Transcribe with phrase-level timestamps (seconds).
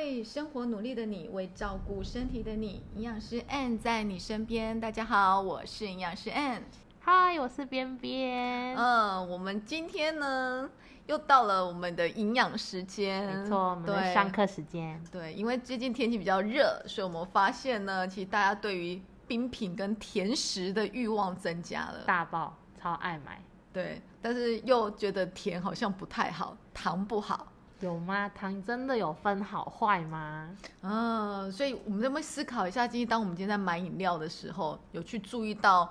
[0.00, 4.80] 为生活努力的你，为照顾身体的你，营养师 Ann 在你身边。
[4.80, 6.62] 大家好，我是营养师 Ann。
[7.00, 8.74] 嗨，我是边边。
[8.78, 10.70] 嗯，我们今天呢
[11.04, 14.98] 又到了我们的营养时间，没错，我们的上课时间。
[15.12, 23.38] 对，因为最近天气比较热，所以我们发现呢，其实大家对于冰品跟甜食的欲望增加了，大爆，超爱买。
[23.70, 27.52] 对，但是又觉得甜好像不太好，糖不好。
[27.80, 28.28] 有吗？
[28.34, 30.50] 糖真的有分好坏吗？
[30.82, 35.90] 嗯，所以我们能不能思考一下，今天当我们今天在买饮料的时候，有去注意到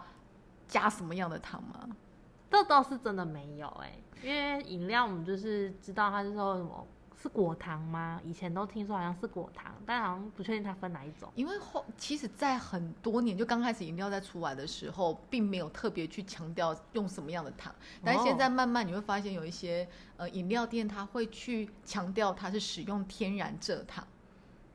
[0.67, 1.89] 加什么样的糖吗？
[2.51, 3.93] 这倒是真的没有哎，
[4.23, 6.87] 因为饮料我们就是知道它是说什么。
[7.21, 8.21] 是果糖吗？
[8.23, 11.29] 以前都听说好像是果糖，但好像不确定它分哪一种。
[11.35, 24.07] 因为后其实，在很多年就刚开始饮料在出来的时候，并没有特别去强调用什么样的糖，但现在慢慢你会发现有一些呃饮料店，它会去强调它是使用天然蔗糖。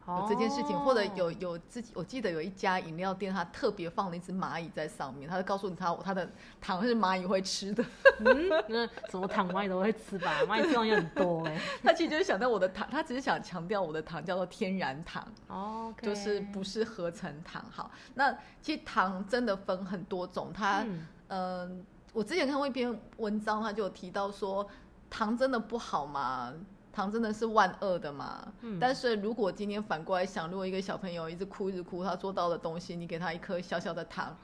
[0.06, 6.28] 有这件事情，或者有有自己，我记得有一家饮料店，它特别放了一只蚂蚁在上面，他就告诉你，它它的
[6.60, 7.84] 糖是蚂蚁会吃的。
[8.68, 10.40] 那什么糖蚂蚁都会吃吧？
[10.48, 11.58] 蚂蚁地方也很多哎。
[11.82, 17.64] 他其实就是想到我的糖，他只是想强调我的糖叫做天然糖哦，就是不是合成糖。
[17.70, 20.84] 好，那其实糖真的分很多种，它
[21.28, 24.68] 嗯，我之前看过一篇文章，他就有提到说，
[25.08, 26.52] 糖真的不好吗？
[26.94, 28.46] 糖真的是万恶的嘛？
[28.60, 34.36] 嗯，但是如果今天反过来想，如果一个小朋友一直哭一直哭，他做到的东西，你给他一颗小小的糖，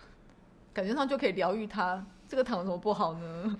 [0.74, 3.56] 感觉上就可以疗愈他，这个糖有什么不好呢？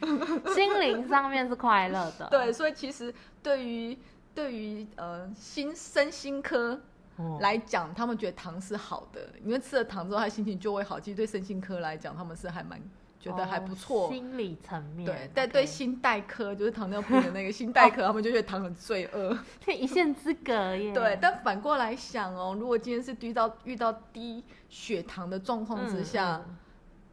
[0.55, 2.27] 心灵上面是快乐的。
[2.33, 3.97] 对，所以其实对于
[4.35, 6.81] 对于呃心身心科
[7.39, 10.99] 来讲，他们觉得糖是好的，因为吃了糖之后，他心情就会好。
[10.99, 12.81] 其实对身心科来讲，他们是还蛮。
[13.21, 20.91] 觉得还不错，心理层面对，但对心代科就是糖尿病的那个心代科，他们就觉得糖很罪恶，这 一线之隔耶。
[20.95, 26.43] 对，但反过来想哦，如果今天是遇到遇到低血糖的状况之下，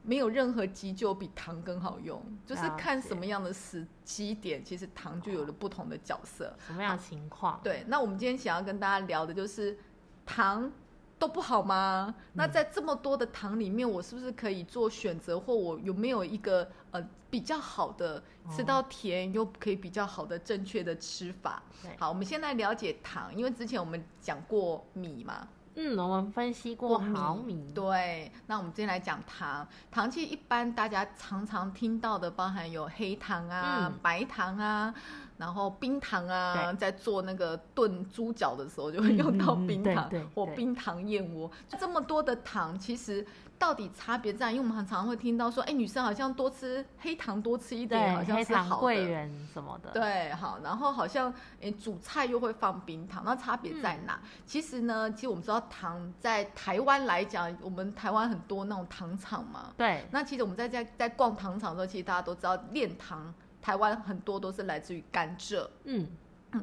[0.01, 6.55] 没有任何急救比糖更好用，就是看什么样的时机点，其实糖就有了不同的角色。
[6.65, 7.59] 什么样的情况？
[7.61, 9.77] 对，那我们今天想要跟大家聊的就是
[10.25, 10.71] 糖。
[11.19, 12.13] 都不好吗？
[12.33, 21.61] 那在这么多的糖里面，我是不是可以做选择，或我有没有一个呃比较好的吃到甜又可以比较好的正确的吃法？
[21.97, 25.47] 好，我们先来了解糖，因为之前我们讲过米嘛。
[25.79, 27.72] 嗯，我们分析过毫米。
[27.72, 29.67] 对，那我们今天来讲糖。
[29.91, 34.91] 糖其实一般大家常常听到的，包含有黑糖啊、白糖啊。
[35.37, 41.49] 然后冰糖啊，在做那个炖猪脚的时候就会用到冰糖或冰糖燕窝。
[41.79, 43.25] 这么多的糖，其实
[43.59, 44.51] 到底差别在？
[44.51, 48.81] 因为我们很常会听到说，哎，女生好像多吃黑糖多吃一点，好像是好的。
[48.81, 49.91] 贵人什么的。
[49.91, 51.31] 对，好，然后好像
[51.61, 54.19] 哎煮菜又会放冰糖，那差别在哪？
[54.45, 59.71] 其实呢，其实我们知道糖在台湾来讲，我们台湾很多那种糖厂嘛。
[59.77, 60.03] 对。
[60.11, 63.33] 那其实我们在在在逛糖厂的时候，其实大家都知道炼糖。
[63.67, 66.07] 台湾很多都是来自于甘蔗，嗯，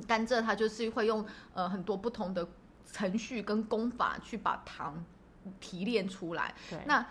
[0.09, 1.23] 甘蔗它就是会用
[1.53, 2.49] 呃很多不同的
[2.91, 5.05] 程序跟功法去把糖
[5.61, 6.55] 提炼出来。
[6.71, 7.07] 对，那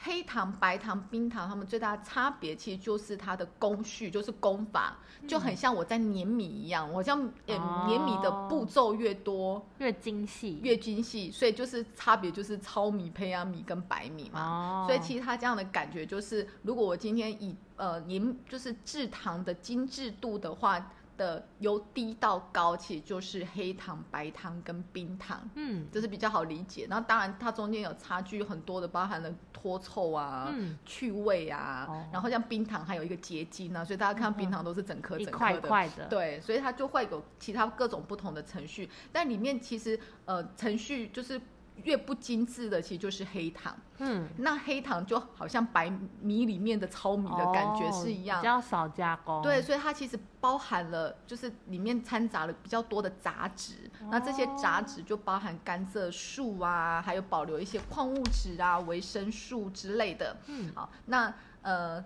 [0.00, 14.84] 黑糖、白糖、冰糖，它们最大的差别其实就是它的工序，就是工法，就很像我在碾米一样，我像碾米的步骤越多，越精细，越精细，所以就是差别就是糙米、胚芽米跟白米嘛。
[14.86, 26.86] 所以其实它这样的感觉就是，如果我今天以呃，您就是制糖的精致度的话，的由低到高，其实就是黑糖、白糖跟冰糖，嗯，这是比较好理解。
[26.88, 30.50] 然后当然它中间有差距很多的，包含了脱臭啊、
[30.86, 35.38] 去味啊，然后像冰糖还有一个结晶啊，所以大家看冰糖都是整颗整颗
[35.96, 41.38] 的，对，所以它就会有其他各种不同的程序，但里面其实呃程序就是。
[41.84, 43.76] 越不精致的，其实就是黑糖。
[43.98, 45.90] 嗯，那黑糖就好像白
[46.20, 49.42] 米里面的糙米的感觉是一样，比较少加工。
[49.42, 53.90] 对，所以它其实包含了，就是里面掺杂了比较多的杂质。
[54.10, 60.36] 那这些杂质就包含甘蔗素啊，还有保留一些矿物质啊、维生素之类的。
[60.46, 62.04] 嗯，好，那呃。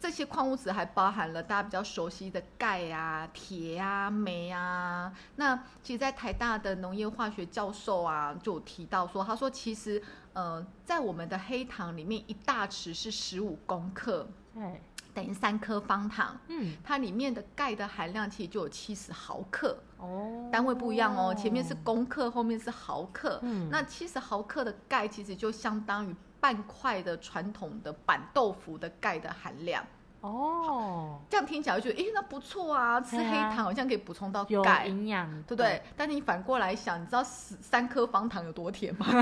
[0.00, 5.12] 这些矿物质还包含了大家比较熟悉的钙啊、铁啊、镁啊。
[5.36, 10.02] 那其实，在台大的农业化学教授啊，就有提到说，他说其实，
[10.32, 14.80] 呃，在我们的黑糖里面，一大匙是十五公克，对，
[15.12, 16.40] 等于三颗方糖。
[16.48, 19.78] 嗯，它里面的钙的含量其实就有七十毫克。
[19.98, 23.38] 哦，单位不一样哦，前面是公克，后面是毫克。
[23.42, 26.16] 嗯，那七十毫克的钙其实就相当于。
[26.40, 29.84] 半块的传统的板豆腐的钙的含量
[30.22, 35.82] 哦，这样听起来就觉得，诶，那不错啊，吃黑糖好像可以补充到有钙，营养，对不对？
[35.96, 39.06] 但你反过来想，你知道十三颗方糖有多甜吗？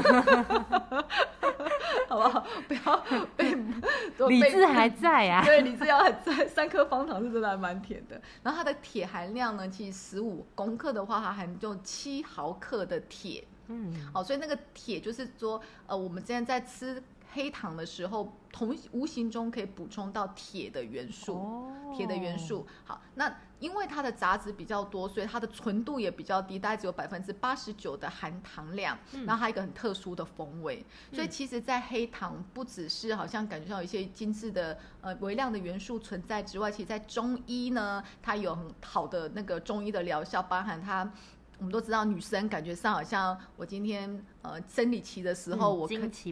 [2.08, 2.44] 好不好？
[2.66, 2.96] 不要
[3.36, 5.42] 被被理智还在啊。
[5.46, 6.48] 对，理智要还在。
[6.48, 8.20] 三颗方糖是真的还蛮甜的。
[8.42, 13.44] 然后它的铁含量呢，其实十五公克的话，它含就七毫克的铁。
[13.68, 21.34] 嗯，好，所以那个铁就是说，呃，我们之前在吃黑糖的时候，同无形中可以补充到铁的元素。
[21.34, 22.66] 哦铁的元素。
[22.84, 28.96] 好，那因为它的杂质比较多，所以它的纯度也比较低，大概只有百分之八十九的含糖量。
[29.14, 41.10] 嗯然后还有一个很特殊的风味，所以其实，在黑糖不只是好像感觉到有一些精致的呃微量的元素存在之外，其实在中医呢，它有很好的那个中医的疗效，包含它。
[41.58, 45.88] 我们都知道，女生感觉上好像我今天呃生理期的时候，嗯我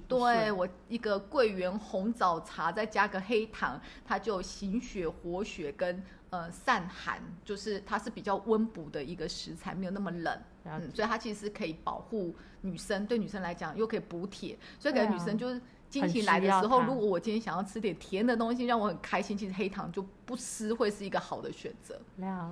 [0.09, 6.01] 对我一个桂圆红枣茶，再加个黑糖，它就行血活血跟
[6.31, 15.61] 呃散寒，就是它是比较温补的一个食材，没有那么冷，嗯，所以它其实可以保护女生，对女生来讲又可以补铁，所以感觉女生就是。
[15.97, 21.99] 经很期来的时候，如果我今天想要吃点甜的东西，让我很开心，其实黑糖就不吃会是一个好的选择。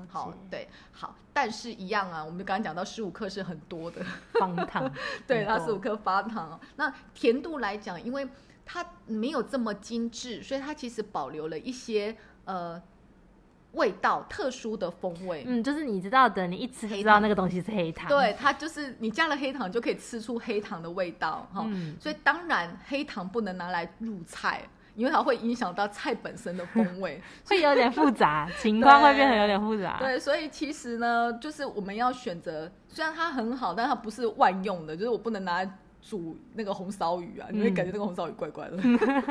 [0.09, 4.91] 好，对，好，但是一样啊，我们刚刚讲到十五克是很多的，方糖，
[5.27, 6.59] 对，它十五克方糖。
[6.77, 8.27] 那甜度来讲，因为
[8.65, 12.81] 它没有这么精致，所以它其实保留了一些呃
[13.75, 15.45] 味道特殊的风味。
[15.47, 21.65] 嗯，就是你知道的，你一吃就黑知道那个东西是黑糖。，对，它就是你加了黑糖，就可以吃出黑糖的味道哈。
[21.67, 24.63] 嗯所以当然，黑糖不能拿来入菜，
[24.95, 27.21] 因为它会影响到菜本身的风味。
[27.47, 29.97] 会有点复杂，情况会变得有点复杂。
[29.99, 38.77] 对，所以其实呢，就是我们要选择，虽然它很好，但它不是万用的，就是我不能拿来煮那个红烧鱼啊，你会感觉那个红烧鱼怪怪的，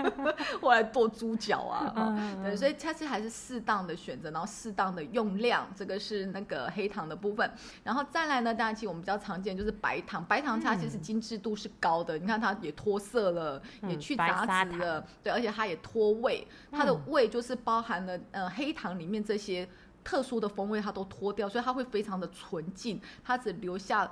[0.59, 1.93] 或来剁猪脚啊，
[2.41, 7.47] 对，所以它是还是适当的选择，然后适当的用量，这个是那个黑糖的部分，
[7.83, 19.69] 然后再来呢，当然其实我们比较常见就是白糖，白糖它其实精致度是高的，你看它也脱色了，也去杂砂质了，对，而且它也脱味，它的嗯味就是包含了呃黑糖里面这些。
[20.05, 24.11] 特殊的风味它都脱掉，所以它会非常的纯净，它只留下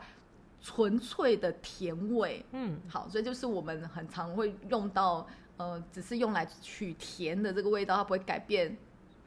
[0.62, 2.46] 纯粹的甜味。
[2.52, 5.26] 嗯，好，所以就是我们很常会用到，
[5.58, 8.78] 呃，只是用来取甜的这个味道，它不会改变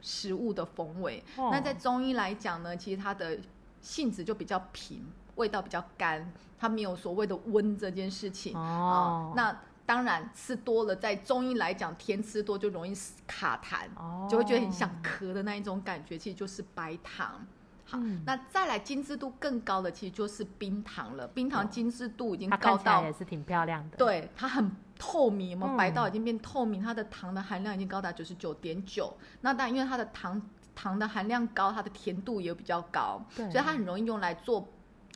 [0.01, 1.23] 食物的风味。
[1.35, 3.37] 哦那在中医来讲呢，其实它的
[3.81, 5.05] 性质就比较平，
[5.35, 8.55] 味道比较干，它没有所谓的温这件事情。
[8.55, 12.93] 哦啊，那当然吃多了，在中医来讲，甜吃多就容易
[13.27, 17.45] 卡痰，哦就会觉得很想咳的那一种感觉，其实就是白糖。
[17.85, 21.27] 好，嗯那再来精致度更高的，其实就是冰糖了。
[21.27, 26.81] 冰糖精致度已经高到也，是挺漂亮的。，对它很透明，有没有嗯白到已经变透明？
[26.81, 29.15] 它的糖的含量已经高达九十九点九。
[29.41, 30.41] 那当然，因为它的糖
[30.73, 34.67] 糖的含量高，它的甜度也比较高，对所以它很容易用来做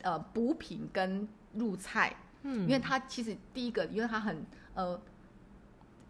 [0.02, 2.14] 呃补品跟入菜。
[2.42, 4.98] 嗯，因为它其实第一个，因为它很呃，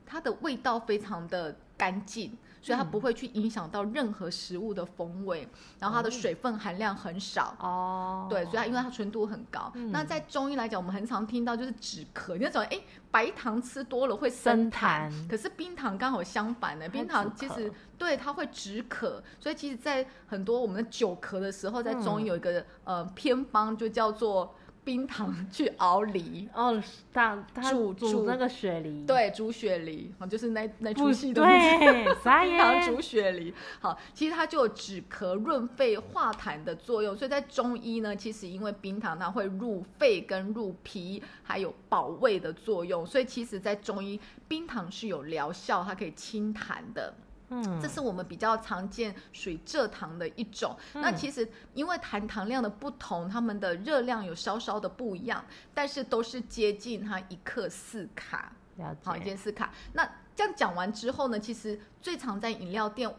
[0.04, 2.90] 它的味道非常的干净，所以它嗯。
[2.90, 5.48] 不会去影响到任何食物的风味，
[5.78, 6.10] 然后它的哦。
[6.10, 7.54] 水分含量很少。
[7.60, 9.70] 哦，对，所以它因为它纯度很高。
[9.74, 9.90] 嗯。
[9.92, 12.80] 那在中医来讲，我们很常听到就是止咳，你那种哎，
[13.10, 15.28] 白糖吃多了会生生痰，痰。
[15.28, 22.26] 可是冰糖刚好相反呢，冰糖其实对它会止渴，所以其实，在很多我们的久咳的时候，在中医嗯。
[22.26, 26.48] 有一个、呃偏方，就叫做冰糖去熬梨。
[26.54, 26.82] 哦，
[27.12, 37.16] 它它煮煮煮那个雪梨，，对，煮雪梨，哦就是那那出戏的名字对，傻冰糖煮，雪梨，好，其实它就有止咳、润肺、化痰的作用。
[37.16, 44.18] 所以在中医呢，其实因为冰糖它会入肺跟入脾，还有保胃的作用，所以其实在中医，
[44.48, 47.14] 冰糖是有疗效，它可以清痰的。
[47.50, 50.76] 嗯，这是我们比较常见属于蔗糖的一种。
[50.94, 58.52] 嗯那其实因为含糖量的不同，它们的热量有稍稍的不一样，但是都是接近它一克四卡。
[58.76, 59.70] 了好，一解，件四卡。
[59.92, 63.12] 那这样讲完之后呢，其实最常在饮料店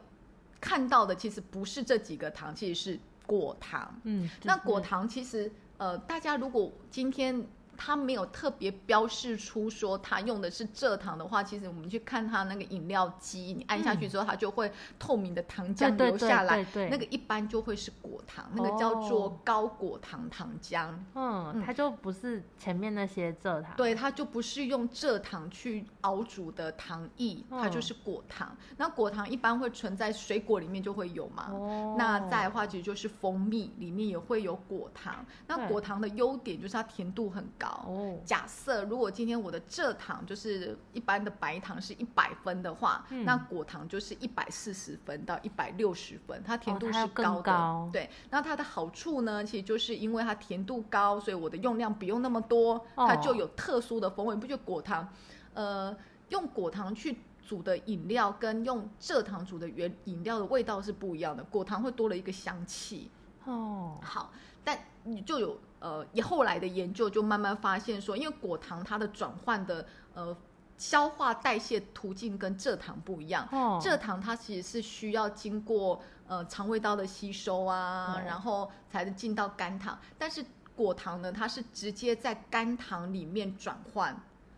[0.59, 3.93] 看到的，其实不是这几个糖，其实是果糖。
[4.03, 7.45] 嗯，那果糖其实，呃，大家如果今天
[7.83, 20.93] 它没有特别标示出说它用的是蔗糖的话，其实我们去看它那个饮料机，你按下去之后，它就会透明的糖浆流下来，对对对那个一般就会是果糖，那个叫做高果糖糖浆。
[21.15, 28.55] 嗯，它就不是前面那些蔗糖，对，它就不是用蔗糖去熬煮的糖液，它嗯就是果糖。
[28.77, 31.47] 那果糖一般会存在水果里面就会有嘛。
[31.51, 35.25] 哦，那再的话，其实就是蜂蜜里面也会有果糖。
[35.47, 47.41] 那果糖的优点就是它甜度很高，哦，假设如果今天我的蔗糖就是一般的白糖是一百分的话，嗯那果糖就是一百四十分到一百六十分，它甜度是高的。
[47.41, 54.35] 高对，那它的好处呢，其实就是因为它甜度高，所以我的用量不用那么多，它就哦有特殊的风味。
[54.35, 55.07] 你不觉得果糖，
[55.53, 55.95] 呃，
[56.29, 63.09] 用果糖去煮的饮料跟用蔗糖煮的原饮料的味道是不一样的，果糖会多了一个香气。
[63.45, 64.31] 哦，好，
[64.63, 70.35] 但你就有呃，也后来的研究就慢慢发现说，因为果糖它的转换的呃
[70.77, 80.45] 消化代谢途径跟蔗糖不一样，哦，蔗糖它其实是需要经过呃肠胃道的吸收啊，嗯然后才能进到肝糖，但是
[80.75, 84.15] 果糖呢，它是直接在肝糖里面转换，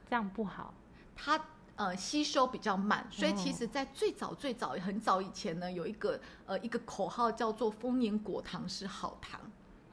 [0.09, 0.73] 这样不好。
[1.15, 1.39] 它。
[1.75, 3.55] 呃，吸收比较慢，所以其哦。
[3.57, 9.41] 实，在最早最早很早以前呢，有一个呃一个口号叫做“丰年果糖是好糖”，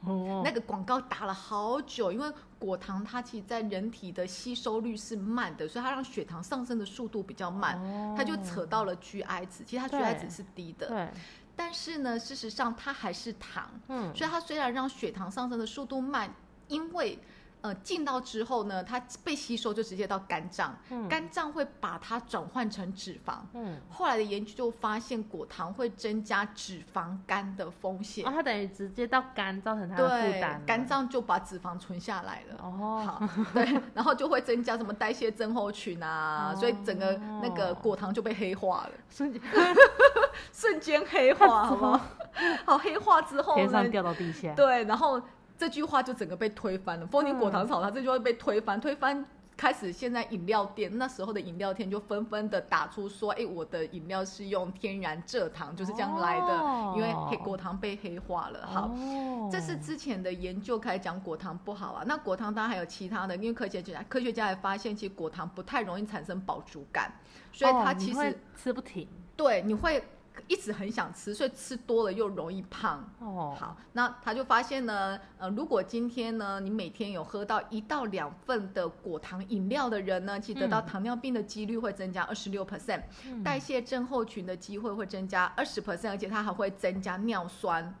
[0.05, 8.13] 哦，那个广告打了好久，因为果糖它其实在人体的吸收率是慢的，所以它让血糖上升的速度比较慢，哦。
[8.15, 11.09] 它就扯到了 GI 值，其实它对 GI 值是低的，对，
[11.55, 16.31] 但是呢，事实上它还是糖，嗯，所以它虽然让血糖上升的速度慢，
[16.67, 17.17] 因为
[17.61, 23.35] 呃进到之后呢，它被吸收就直接到肝脏，嗯肝脏会把它转换成脂肪。
[23.53, 28.25] 嗯，后来的研究就发现，果糖会增加脂肪肝的风险。
[28.27, 32.57] 哦，它等于直接到肝，造成它的负担了，，肝脏就把脂肪存下来了。
[32.61, 39.41] 哦，好， 对，然后就会增加什么代谢症候群啊，哦所以整个那个果糖就被黑化了，瞬间
[40.51, 41.65] 瞬间黑化，
[42.65, 45.21] 好黑化之后呢天上，掉到地下，对，然后
[45.61, 47.05] 这句话就整个被推翻了。
[47.05, 49.23] 丰宁果糖炒它这句话被推翻，推翻。
[49.55, 62.03] 开始，现在饮料店那时候的饮料店就纷纷的打出说：“哎，我的饮料是用天然蔗糖，就是这样来的，哦因为黑果糖被黑化了。”好，哦这是之前的研究开始讲果糖不好啊。
[62.07, 67.11] 那果糖当然还有其他的，因为科学家科学家也发现，其实果糖不太容易产生饱足感，
[67.51, 70.03] 所以它其实、吃不停对你会
[70.47, 73.09] 一直很想吃，所以吃多了又容易胖。
[73.19, 87.93] 哦，好，那他就发现呢，呃，如果今天呢，你每天有喝到一到两份的果糖饮料的人呢，其实得到嗯糖尿病的几率会增加二十六 percent，嗯代谢症候群的机会会增加二十 percent，而且它还会增加尿酸。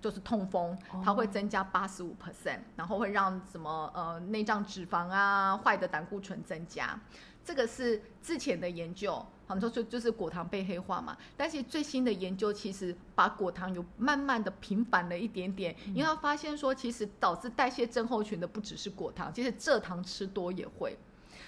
[0.00, 7.00] 就是痛风，它会增加八十五 percent，然后会让什么呃内脏脂肪啊、坏的胆固醇增加。
[7.42, 11.16] 这个是之前的研究，好，就就就是果糖被黑化嘛。
[11.36, 20.96] 但是最新的研究其实把果糖有慢慢的平反了一点点，因为他发现说，其实导致代谢症候群的不只是果糖，其实蔗糖吃多也会。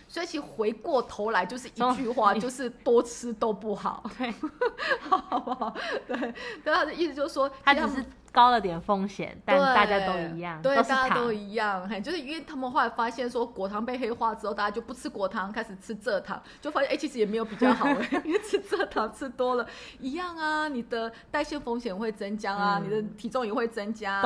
[0.09, 4.33] 所以其实回过头来就是一句话，哦就是多吃都不好，对，
[5.00, 5.75] 好不好？
[6.07, 6.33] 对，对，
[6.73, 8.05] 他的意思就是说，他只是
[8.37, 19.66] 高了点风险，但大家都一样，对，大家都，一样，嘿，就是因为他们后来发现说果糖被黑化之后，大家就不吃果糖，开始吃蔗糖，就发现哎、其实也没有比较好哎， 因为吃蔗糖吃多了
[20.00, 24.21] 一样啊，你的代谢风险会增加啊，嗯你的体重也会增加，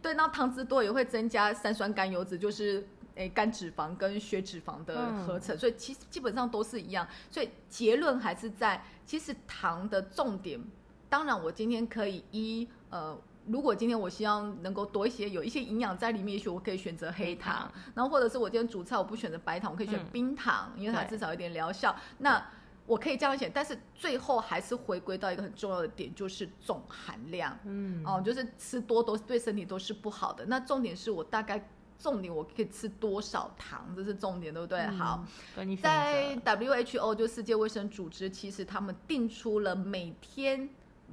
[0.00, 7.06] 对，那糖脂多也会增加三酸甘油脂，就是诶肝脂肪跟血脂肪的嗯合成，所以其实基本上都是一样。
[7.30, 10.58] 所以结论还是在，其实糖的重点，
[11.10, 13.14] 当然我今天可以依呃。
[13.46, 21.94] 如果今天我希望能够多一些有一些营养在里面，也许我可以选择黑黑糖糖，然后或者是我今天煮菜我不选择白糖，我可以选嗯冰糖，因为它至少有点疗效。
[22.18, 22.44] 那
[22.86, 27.58] 我可以这样选，但是最后还是回归到一个很重要的点，就是总含量。
[27.64, 30.44] 嗯，哦，就是吃多都是对身体都是不好的。
[30.46, 31.68] 那重点是我大概
[31.98, 34.80] 重点我可以吃多少糖，这是重点，对不对？
[34.80, 40.68] 嗯好，，跟你选在 WHO 就世界卫生组织，其实他们定出了每天。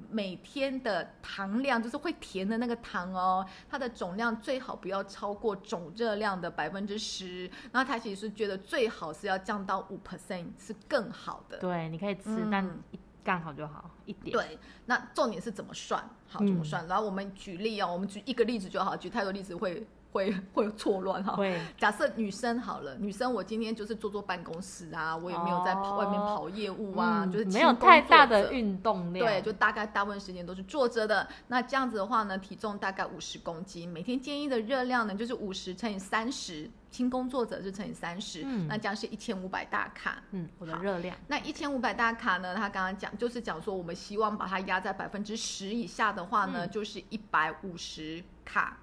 [0.09, 7.49] 每天的糖量就是会甜的那个糖哦，它的总量最好不要超过总热量的百分之十。
[7.71, 11.57] 然后他其实是觉得最好是要降到五 percent 是更好的。
[11.59, 16.01] 对，你可以吃，嗯但一刚好就好一点，对，那重点是怎么算？
[16.27, 16.87] 好，怎么嗯算？
[16.87, 21.35] 然后我们举例哦，我们举一个例子就好，举太多例子会会 会错乱哈。
[21.35, 31.27] 会，假设女生好了，女生我今天就是坐坐办公室啊，我也没有在跑、哦外面跑业务啊，嗯就是没有太大的运动量，对，就大概大部分时间都是坐着的。
[31.47, 40.23] 那这样子的话呢，体重大概五十公斤，每天建议的热量呢就是五十乘以三十，轻工作者是乘以三十、嗯那这样是一千五百大卡。
[40.31, 42.55] 嗯，我的好热量，那一千五百大卡呢？
[42.55, 48.77] 他刚刚讲就是讲说，我们希望把它压在百分之十以下的话呢，嗯就是一百五十卡，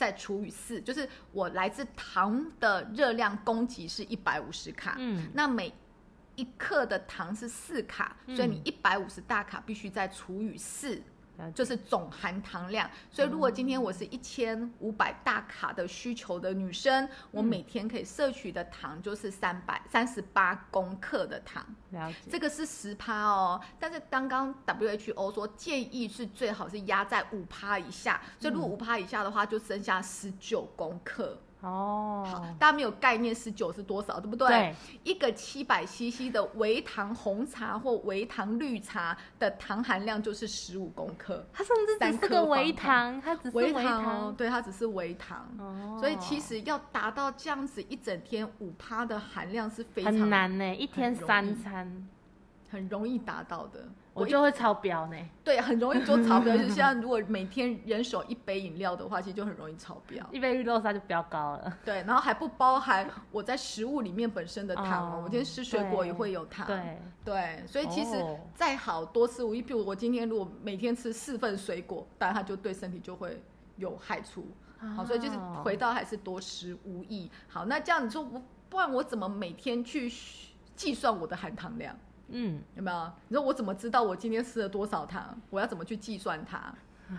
[0.00, 4.96] 再除以四，就是我来自糖的热量供给是一百五十卡。
[4.98, 5.70] 嗯，那每
[6.36, 11.02] 一克的糖是四卡，嗯所以你一百五十大卡必须再除以四，
[11.54, 12.90] 就是总含糖量。
[13.10, 21.64] 所以如果今天我是一千五百大卡的需求的女生，我每天可以摄取的糖就是三百三十八公克的糖。
[21.90, 22.16] 了解。
[22.30, 31.38] 这个是十趴哦，但是刚刚 WHO 说建议是最好是压在五趴以下，所以如果五趴以下的话，就剩下十九公克。
[31.60, 34.48] 好哦，，大家没有概念十九是多少，对不对？
[34.48, 34.74] 对，
[35.04, 45.46] 一个七百 CC 的微糖红茶或微糖绿茶的糖含量就是十五公克，它甚至只是个微糖，它只是微微糖哦，对，它只是微糖。
[45.58, 52.08] 哦，所以其实要达到这样子一整天五趴的含量是非常很难呢，一天三餐
[52.70, 53.86] 很容易达到的。
[54.16, 55.16] 一我就会超标呢。
[55.44, 56.56] 对，很容易就超标。
[56.56, 60.26] 就 像如果每天人手一杯饮料的话，其实就很容易超标。
[60.32, 61.78] 一杯绿豆沙就飙高了。
[61.84, 65.16] 对，然后还不包含我在食物里面本身的糖哦。
[65.16, 66.66] 哦我今天吃水果也会有糖。
[66.66, 73.40] 对，对，所以其实哦再好多吃无益，譬如我今天如果每天吃四份水果，当然它就对身体就会
[73.76, 74.46] 有害处。
[74.96, 77.30] 好，所以就是哦回到还是多食无益。
[77.48, 80.10] 好，那这样你说我，不然我怎么每天去
[80.74, 81.94] 计算我的含糖量？
[82.30, 83.12] 嗯，有没有？
[83.28, 85.40] 你说我怎么知道我今天吃了多少糖？
[85.50, 86.72] 我要怎么去计算它？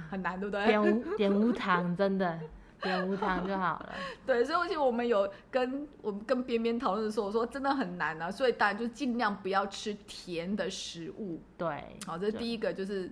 [0.09, 0.65] 很难，对不对？
[0.65, 2.39] 点无 点无糖，真的
[2.81, 3.93] 点无糖就好了。
[4.25, 11.41] 对，所以而且我们有跟我们跟边边讨论的时候，我说真的很难啊，所以大家就尽量不要吃甜的食物。
[11.57, 13.11] 对，好，这是第一个，就是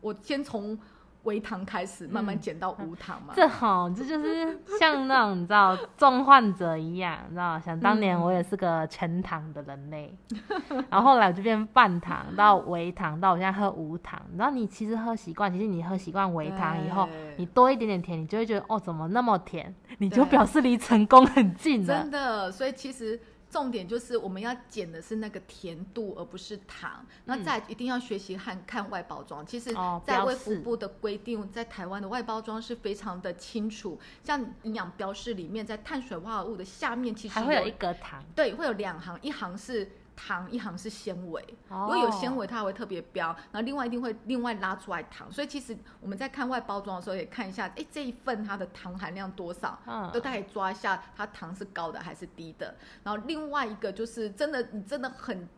[0.00, 0.76] 我先从
[1.24, 3.34] 微糖开始，慢慢减到无糖嘛。
[3.34, 10.16] 这好，这就是像那种你知道重患者一样，你知道，想当年嗯我也是个全糖的人类，
[10.90, 14.20] 然后后来我就变半糖到微糖，到我现在喝无糖。
[14.36, 19.74] 然后你其实喝习惯，其实你喝习惯微糖以后，你多一点点甜，你就会觉得哦，怎么那么甜？
[19.98, 22.10] 你就表示离成功很近了真。
[22.10, 23.20] 的，所以其实
[23.50, 27.04] 重点就是我们要减的是那个甜度，而不是糖。
[27.24, 29.44] 那再来一定要学习看看外包装。
[29.46, 29.74] 其实
[30.04, 33.98] 在卫福部的规定，在台湾的外包装是非常的清楚。
[34.22, 41.40] 像营养标示里面，在碳水化合物的下面，其实还会有一格糖，对，会有两行，一行是糖，一行是纤维。
[41.68, 45.30] 如如果有纤维，它还会特别标，然后另外一定会另外拉出来糖。
[45.30, 52.74] 所以其实我们在看外包装的时候，也看一下，哎，这一份它的糖含量多少，嗯都大概抓一下它糖是高的还是低的。
[53.04, 55.48] 然后另外一个就是真的，你真的很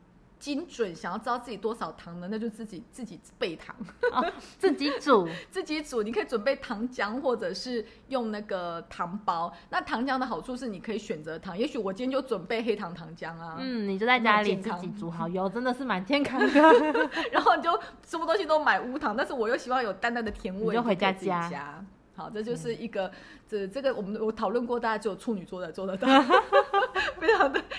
[0.40, 3.76] 精准，想要知道自己多少糖的，那就自己自己备糖，
[4.58, 6.02] 自己煮， 自己煮。
[6.02, 9.52] 你可以准备糖浆，或者是用那个糖包。
[9.68, 16.46] 那糖浆的好处是你可以选择糖，也许我今天就准备黑糖糖浆啊，嗯，你就在家里自己煮好油，真的是蛮健康的。
[17.30, 21.84] 然后你就什么东西都买无糖，但是我又希望有淡淡的甜味，你就回家自己加加。
[22.16, 23.10] 好，这就是一个、
[23.48, 26.06] 这这个我们我讨论过，大家只有处女座才做得到，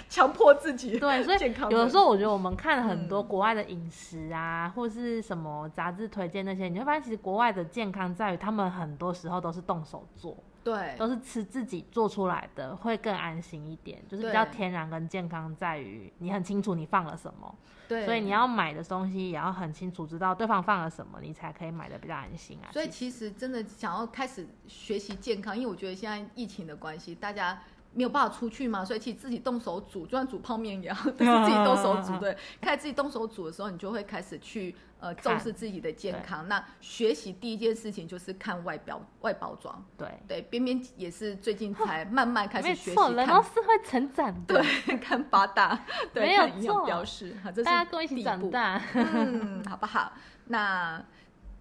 [0.08, 0.98] 强迫自己。
[0.98, 17.56] 对，所以健康有的时候我觉得我们看很多嗯国外的饮食啊，或是什么杂志推荐那些，你会发现其实国外的健康在于他们很多时候都是动手做，对都是吃自己做出来的，会更安心一点，就是比较天然跟健康在于你很清楚你放了什么，
[17.88, 22.72] 对，所以你要买的东西也要很清楚知道对方放了什么，你才可以买的比较安心啊。
[22.72, 27.60] 所以其实真的想要开始学习健康，因为我觉得现在疫情的关系，大家。
[27.94, 32.18] 没有办法出去嘛，所以其实自己动手煮，就算煮泡面也要， 都是自己动手煮。
[32.24, 36.48] 对，开始自己动手煮的时候，你就会开始去呃重视自己的健康。
[36.48, 39.84] 那学习第一件事情就是看外表外包装。
[39.98, 45.78] 对，对，边边也是最近才慢慢开始没学习错，人都，是会成长的， 对，看八大，
[46.14, 48.24] 对，没有看营养错标示，好，这是大家跟我一起。
[48.24, 48.82] 长大。
[48.94, 50.14] 嗯，好不好？
[50.46, 51.04] 那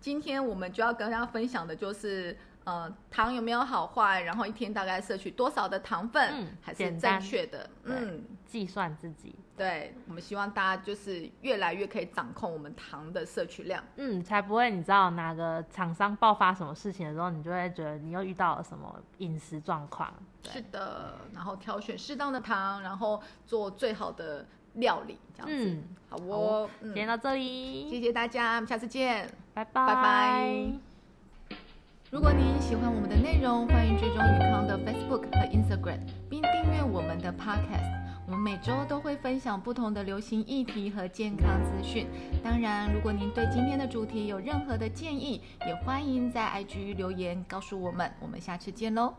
[0.00, 2.38] 今天我们就要跟大家分享的就是。
[2.70, 4.20] 呃，糖有没有好坏？
[4.22, 7.68] 然后一天大概摄取多少的糖分，嗯还是正确的？
[7.84, 13.82] 对嗯，计算自己，对，我们希望大家就是越来越可以掌控我们糖的摄取量。
[13.96, 20.12] 嗯，才不会你知道哪个厂商爆发什么事情的时候，你就会觉得你又遇到了什么饮食状况。
[20.42, 25.70] 对是的，然后挑选适当的糖，然后做最好的料理，这样子。
[25.70, 29.28] 嗯，好哦，嗯，今天到这里，谢谢大家，我们下次见。
[29.52, 30.89] 拜拜拜拜
[32.10, 37.88] 如果您喜欢我们的内容，欢迎追踪宇康的 Facebook 和 Instagram，并订阅我们的 Podcast。
[38.26, 42.08] 我们每周都会分享不同的流行议题和健康资讯。
[42.42, 48.10] 当然，如果您对今天的主题有任何的建议，也欢迎在 IG 留言告诉我们。
[48.20, 49.14] 我们下次见喽！